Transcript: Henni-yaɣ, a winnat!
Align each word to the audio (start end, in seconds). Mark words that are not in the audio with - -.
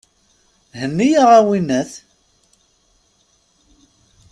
Henni-yaɣ, 0.79 1.29
a 1.39 1.41
winnat! 1.47 1.91